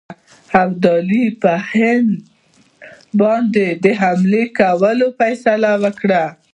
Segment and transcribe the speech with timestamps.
[0.61, 2.09] ابدالي پر هند
[3.19, 6.23] باندي د حملې کولو فیصله وکړه.